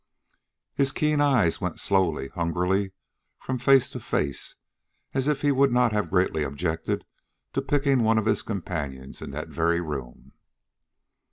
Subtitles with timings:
[0.73, 2.91] His keen eyes went slowly, hungrily,
[3.37, 4.55] from face to face,
[5.13, 7.05] as if he would not have greatly objected
[7.53, 10.31] to picking one of his companions in that very room.